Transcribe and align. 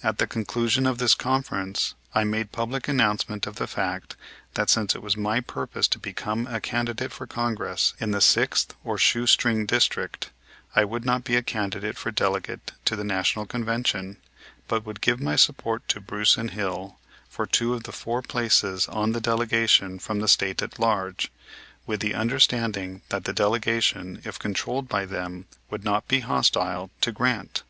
At 0.00 0.18
the 0.18 0.28
conclusion 0.28 0.86
of 0.86 0.98
this 0.98 1.16
conference 1.16 1.94
I 2.14 2.22
made 2.22 2.52
public 2.52 2.86
announcement 2.86 3.48
of 3.48 3.56
the 3.56 3.66
fact 3.66 4.14
that, 4.54 4.70
since 4.70 4.94
it 4.94 5.02
was 5.02 5.16
my 5.16 5.40
purpose 5.40 5.88
to 5.88 5.98
become 5.98 6.46
a 6.46 6.60
candidate 6.60 7.10
for 7.10 7.26
Congress 7.26 7.92
in 7.98 8.12
the 8.12 8.20
Sixth 8.20 8.76
or 8.84 8.96
"shoe 8.96 9.26
string 9.26 9.66
district," 9.66 10.30
I 10.76 10.84
would 10.84 11.04
not 11.04 11.24
be 11.24 11.34
a 11.34 11.42
candidate 11.42 11.98
for 11.98 12.12
delegate 12.12 12.70
to 12.84 12.94
the 12.94 13.02
National 13.02 13.44
Convention 13.44 14.18
but 14.68 14.86
would 14.86 15.00
give 15.00 15.18
my 15.20 15.34
support 15.34 15.88
to 15.88 16.00
Bruce 16.00 16.36
and 16.36 16.52
Hill, 16.52 17.00
for 17.28 17.44
two 17.44 17.74
of 17.74 17.82
the 17.82 17.92
four 17.92 18.22
places 18.22 18.86
on 18.86 19.10
the 19.10 19.20
delegation 19.20 19.98
from 19.98 20.20
the 20.20 20.28
State 20.28 20.62
at 20.62 20.78
large, 20.78 21.32
with 21.88 21.98
the 21.98 22.14
understanding 22.14 23.02
that 23.08 23.24
the 23.24 23.32
delegation, 23.32 24.22
if 24.22 24.38
controlled 24.38 24.86
by 24.86 25.04
them, 25.04 25.46
would 25.70 25.82
not 25.82 26.06
be 26.06 26.20
hostile 26.20 26.92
to 27.00 27.10
Grant. 27.10 27.64